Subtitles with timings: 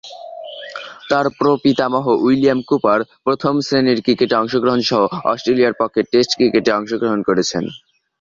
[1.09, 7.63] তার প্রপিতামহ William Cooper প্রথম-শ্রেণীর ক্রিকেটে অংশগ্রহণসহ অস্ট্রেলিয়ার পক্ষে টেস্ট ক্রিকেটে অংশগ্রহণ করেছেন।